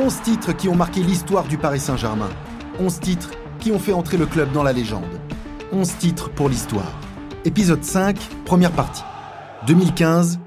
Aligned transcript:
11 0.00 0.22
titres 0.22 0.52
qui 0.52 0.68
ont 0.68 0.76
marqué 0.76 1.02
l'histoire 1.02 1.48
du 1.48 1.58
Paris 1.58 1.80
Saint-Germain. 1.80 2.28
11 2.78 3.00
titres 3.00 3.30
qui 3.58 3.72
ont 3.72 3.80
fait 3.80 3.92
entrer 3.92 4.16
le 4.16 4.26
club 4.26 4.52
dans 4.52 4.62
la 4.62 4.72
légende. 4.72 5.02
11 5.72 5.96
titres 5.96 6.30
pour 6.30 6.48
l'histoire. 6.48 6.92
Épisode 7.44 7.82
5, 7.82 8.16
première 8.44 8.70
partie. 8.70 9.02
2015, 9.66 10.38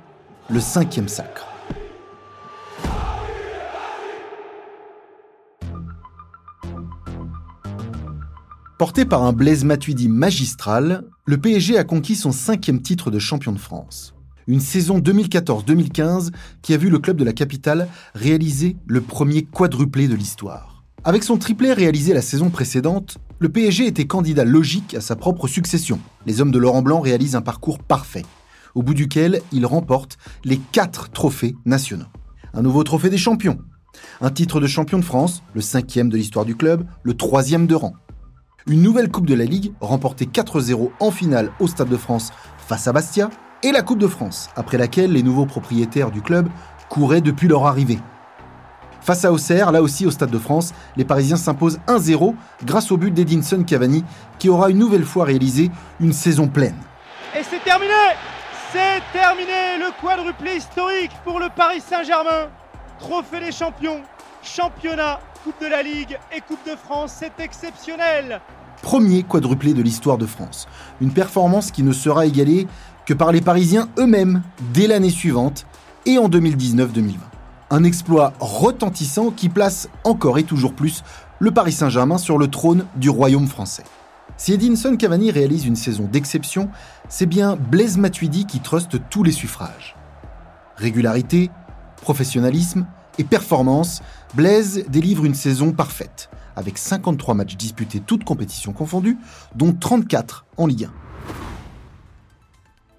le 0.49 0.59
cinquième 0.61 1.09
sacre. 1.09 1.45
Porté 8.77 9.03
par 9.03 9.23
un 9.23 9.33
Blaise 9.33 9.65
Matuidi 9.65 10.07
magistral, 10.07 11.03
le 11.25 11.37
PSG 11.37 11.77
a 11.77 11.83
conquis 11.83 12.15
son 12.15 12.31
cinquième 12.31 12.81
titre 12.81 13.11
de 13.11 13.19
champion 13.19 13.51
de 13.51 13.59
France. 13.59 14.15
Une 14.47 14.59
saison 14.59 14.99
2014-2015 14.99 16.31
qui 16.61 16.73
a 16.73 16.77
vu 16.77 16.89
le 16.89 16.99
club 16.99 17.17
de 17.17 17.23
la 17.23 17.33
capitale 17.33 17.87
réaliser 18.15 18.75
le 18.87 19.01
premier 19.01 19.43
quadruplé 19.43 20.07
de 20.07 20.15
l'histoire. 20.15 20.83
Avec 21.03 21.23
son 21.23 21.37
triplé 21.37 21.73
réalisé 21.73 22.13
la 22.13 22.21
saison 22.21 22.49
précédente, 22.49 23.17
le 23.39 23.49
PSG 23.49 23.87
était 23.87 24.05
candidat 24.05 24.45
logique 24.45 24.93
à 24.93 25.01
sa 25.01 25.15
propre 25.15 25.47
succession. 25.47 25.99
Les 26.25 26.41
hommes 26.41 26.51
de 26.51 26.59
Laurent 26.59 26.81
Blanc 26.81 27.01
réalisent 27.01 27.35
un 27.35 27.41
parcours 27.41 27.79
parfait, 27.79 28.25
au 28.75 28.83
bout 28.83 28.93
duquel 28.93 29.41
ils 29.51 29.65
remportent 29.65 30.17
les 30.43 30.57
quatre 30.57 31.09
trophées 31.09 31.55
nationaux. 31.65 32.05
Un 32.53 32.61
nouveau 32.61 32.83
trophée 32.83 33.09
des 33.09 33.17
champions, 33.17 33.59
un 34.21 34.29
titre 34.29 34.59
de 34.59 34.67
champion 34.67 34.99
de 34.99 35.05
France, 35.05 35.43
le 35.53 35.61
cinquième 35.61 36.09
de 36.09 36.17
l'histoire 36.17 36.45
du 36.45 36.55
club, 36.55 36.85
le 37.03 37.15
troisième 37.15 37.67
de 37.67 37.75
rang. 37.75 37.93
Une 38.67 38.83
nouvelle 38.83 39.09
Coupe 39.09 39.25
de 39.25 39.33
la 39.33 39.45
Ligue, 39.45 39.73
remportée 39.81 40.25
4-0 40.25 40.91
en 40.99 41.11
finale 41.11 41.51
au 41.59 41.67
Stade 41.67 41.89
de 41.89 41.97
France 41.97 42.31
face 42.57 42.87
à 42.87 42.93
Bastia, 42.93 43.31
et 43.63 43.71
la 43.71 43.81
Coupe 43.81 43.99
de 43.99 44.07
France, 44.07 44.49
après 44.55 44.77
laquelle 44.77 45.11
les 45.11 45.23
nouveaux 45.23 45.45
propriétaires 45.45 46.11
du 46.11 46.21
club 46.21 46.49
couraient 46.89 47.21
depuis 47.21 47.47
leur 47.47 47.65
arrivée. 47.65 47.99
Face 49.01 49.25
à 49.25 49.31
Auxerre, 49.31 49.71
là 49.71 49.81
aussi 49.81 50.05
au 50.05 50.11
Stade 50.11 50.29
de 50.29 50.37
France, 50.37 50.73
les 50.95 51.05
Parisiens 51.05 51.37
s'imposent 51.37 51.79
1-0 51.87 52.35
grâce 52.63 52.91
au 52.91 52.97
but 52.97 53.11
d'Edinson 53.11 53.63
Cavani, 53.63 54.03
qui 54.37 54.49
aura 54.49 54.69
une 54.69 54.77
nouvelle 54.77 55.05
fois 55.05 55.25
réalisé 55.25 55.71
une 55.99 56.13
saison 56.13 56.47
pleine. 56.47 56.77
Et 57.37 57.43
c'est 57.43 57.63
terminé 57.63 57.93
C'est 58.71 59.01
terminé 59.11 59.77
le 59.79 59.91
quadruplé 60.01 60.57
historique 60.57 61.11
pour 61.23 61.39
le 61.39 61.47
Paris 61.55 61.81
Saint-Germain. 61.81 62.49
Trophée 62.99 63.39
des 63.39 63.51
champions, 63.51 64.01
championnat, 64.43 65.19
Coupe 65.43 65.59
de 65.59 65.67
la 65.67 65.81
Ligue 65.81 66.19
et 66.35 66.41
Coupe 66.41 66.63
de 66.69 66.75
France, 66.75 67.15
c'est 67.17 67.39
exceptionnel 67.39 68.39
Premier 68.81 69.21
quadruplé 69.21 69.73
de 69.73 69.81
l'histoire 69.81 70.17
de 70.17 70.25
France. 70.25 70.67
Une 71.01 71.13
performance 71.13 71.71
qui 71.71 71.83
ne 71.83 71.93
sera 71.93 72.25
égalée 72.25 72.67
par 73.13 73.31
les 73.31 73.41
Parisiens 73.41 73.89
eux-mêmes 73.97 74.43
dès 74.73 74.87
l'année 74.87 75.09
suivante 75.09 75.65
et 76.05 76.17
en 76.17 76.29
2019-2020. 76.29 77.15
Un 77.69 77.83
exploit 77.83 78.33
retentissant 78.39 79.31
qui 79.31 79.49
place 79.49 79.89
encore 80.03 80.37
et 80.37 80.43
toujours 80.43 80.73
plus 80.73 81.03
le 81.39 81.51
Paris 81.51 81.71
Saint-Germain 81.71 82.17
sur 82.17 82.37
le 82.37 82.47
trône 82.47 82.85
du 82.95 83.09
royaume 83.09 83.47
français. 83.47 83.83
Si 84.37 84.53
Edinson 84.53 84.95
Cavani 84.97 85.31
réalise 85.31 85.65
une 85.65 85.75
saison 85.75 86.07
d'exception, 86.11 86.69
c'est 87.09 87.25
bien 87.25 87.55
Blaise 87.55 87.97
Matuidi 87.97 88.45
qui 88.45 88.59
truste 88.59 88.97
tous 89.09 89.23
les 89.23 89.31
suffrages. 89.31 89.95
Régularité, 90.77 91.51
professionnalisme 92.01 92.85
et 93.17 93.23
performance, 93.23 94.01
Blaise 94.33 94.85
délivre 94.89 95.25
une 95.25 95.35
saison 95.35 95.71
parfaite, 95.71 96.29
avec 96.55 96.77
53 96.77 97.35
matchs 97.35 97.55
disputés 97.55 97.99
toutes 97.99 98.23
compétitions 98.23 98.73
confondues, 98.73 99.17
dont 99.55 99.73
34 99.73 100.45
en 100.57 100.67
Ligue 100.67 100.85
1. 100.85 101.10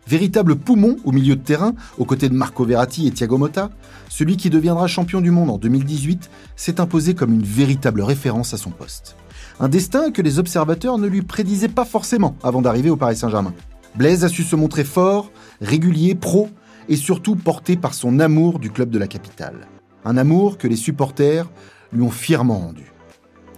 Véritable 0.07 0.57
poumon 0.57 0.97
au 1.05 1.13
milieu 1.13 1.37
de 1.37 1.43
terrain, 1.43 1.75
aux 1.97 2.05
côtés 2.05 2.29
de 2.29 2.35
Marco 2.35 2.65
Verratti 2.65 3.07
et 3.07 3.13
Thiago 3.13 3.39
Motta, 3.39 3.71
celui 4.09 4.37
qui 4.37 4.51
deviendra 4.51 4.89
champion 4.89 5.21
du 5.21 5.31
monde 5.31 5.51
en 5.51 5.59
2018 5.59 6.29
s'est 6.57 6.81
imposé 6.81 7.15
comme 7.15 7.33
une 7.33 7.45
véritable 7.45 8.03
référence 8.03 8.53
à 8.53 8.57
son 8.57 8.71
poste. 8.71 9.17
Un 9.61 9.69
destin 9.69 10.11
que 10.11 10.21
les 10.21 10.39
observateurs 10.39 10.99
ne 10.99 11.07
lui 11.07 11.23
prédisaient 11.23 11.69
pas 11.69 11.85
forcément 11.85 12.37
avant 12.43 12.63
d'arriver 12.63 12.91
au 12.91 12.97
Paris 12.97 13.17
Saint-Germain. 13.17 13.55
Blaise 13.95 14.25
a 14.25 14.29
su 14.29 14.43
se 14.43 14.57
montrer 14.57 14.85
fort, 14.85 15.31
régulier, 15.61 16.15
pro 16.15 16.49
et 16.89 16.97
surtout 16.97 17.37
porté 17.37 17.77
par 17.77 17.95
son 17.95 18.19
amour 18.19 18.59
du 18.59 18.71
club 18.71 18.91
de 18.91 18.99
la 18.99 19.07
capitale. 19.07 19.69
Un 20.05 20.17
amour 20.17 20.59
que 20.59 20.67
les 20.67 20.77
supporters 20.77 21.49
lui 21.93 22.03
ont 22.03 22.11
fièrement 22.11 22.59
rendu. 22.59 22.93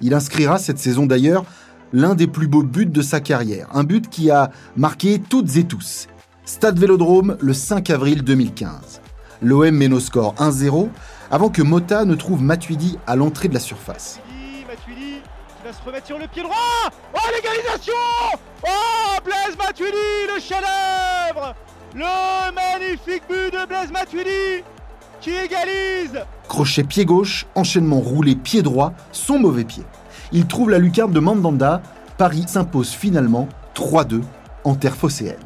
Il 0.03 0.13
inscrira 0.13 0.59
cette 0.59 0.79
saison 0.79 1.07
d'ailleurs 1.07 1.47
l'un 1.95 2.15
des 2.15 2.27
plus 2.27 2.49
beaux 2.49 2.65
buts 2.65 2.87
de 2.87 3.01
sa 3.01 3.21
carrière, 3.21 3.69
un 3.73 3.85
but 3.85 4.11
qui 4.11 4.31
a 4.31 4.51
marqué 4.77 5.21
toutes 5.21 5.57
et 5.57 5.65
tous 5.65 6.09
Stade 6.47 6.79
Vélodrome 6.79 7.39
le 7.41 7.55
5 7.55 7.89
avril 7.89 8.23
2015. 8.23 9.01
L'OM 9.41 9.71
mène 9.71 9.95
au 9.95 10.01
score 10.01 10.35
1-0 10.35 10.91
avant 11.31 11.49
que 11.49 11.63
Mota 11.63 12.05
ne 12.05 12.15
trouve 12.15 12.43
Matuidi 12.43 12.99
à 13.07 13.17
l'entrée 13.17 13.49
de 13.49 13.55
la 13.55 13.61
surface. 13.61 14.21
Matuidi 14.69 15.21
qui 15.23 15.65
va 15.65 15.73
se 15.73 15.83
remettre 15.83 16.07
sur 16.07 16.19
le 16.19 16.27
pied 16.27 16.43
droit 16.43 16.55
Oh 17.15 17.19
l'égalisation 17.35 17.95
Oh 18.63 19.21
Blaise 19.25 19.57
Matuidi 19.57 19.97
le 20.35 20.39
chef-d'œuvre 20.39 21.55
Le 21.95 22.55
magnifique 22.55 23.23
but 23.27 23.51
de 23.51 23.67
Blaise 23.67 23.91
Matuidi 23.91 24.63
qui 25.23 25.31
égalise 25.31 26.21
Crochet 26.47 26.85
pied 26.85 27.07
gauche, 27.07 27.47
enchaînement 27.55 28.01
roulé 28.01 28.37
pied 28.37 28.61
droit, 28.61 28.93
son 29.13 29.39
mauvais 29.39 29.65
pied. 29.65 29.85
Il 30.33 30.47
trouve 30.47 30.69
la 30.69 30.79
lucarne 30.79 31.13
de 31.13 31.21
Mandanda. 31.21 31.81
Paris 32.19 32.45
s'impose 32.47 32.91
finalement 32.91 33.49
3-2 33.75 34.21
en 34.65 34.75
terre 34.75 34.95
phocéenne. 34.95 35.39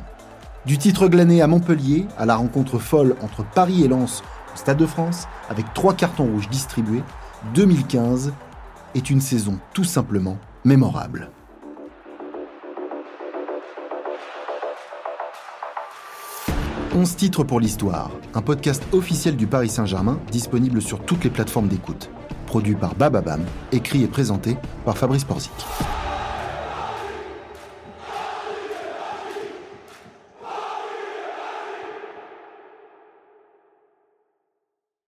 Du 0.69 0.77
titre 0.77 1.09
glané 1.09 1.41
à 1.41 1.47
Montpellier, 1.47 2.06
à 2.19 2.27
la 2.27 2.37
rencontre 2.37 2.79
folle 2.79 3.17
entre 3.23 3.43
Paris 3.43 3.84
et 3.84 3.89
Lens 3.89 4.23
au 4.53 4.56
Stade 4.59 4.77
de 4.77 4.84
France, 4.84 5.27
avec 5.49 5.73
trois 5.73 5.95
cartons 5.95 6.27
rouges 6.27 6.51
distribués, 6.51 7.03
2015 7.55 8.34
est 8.95 9.09
une 9.09 9.23
saison 9.23 9.59
tout 9.73 9.84
simplement 9.84 10.37
mémorable. 10.67 11.31
«11 16.95 17.17
titres 17.17 17.45
pour 17.45 17.61
l'histoire, 17.61 18.11
un 18.35 18.43
podcast 18.43 18.83
officiel 18.93 19.37
du 19.37 19.47
Paris 19.47 19.71
Saint-Germain 19.71 20.21
disponible 20.31 20.83
sur 20.83 21.00
toutes 21.00 21.25
les 21.25 21.31
plateformes 21.31 21.69
d'écoute. 21.69 22.11
Produit 22.45 22.75
par 22.75 22.95
Bababam, 22.95 23.41
écrit 23.73 24.03
et 24.03 24.09
présenté 24.09 24.59
par 24.85 24.99
Fabrice 24.99 25.25
Porzic. 25.25 25.50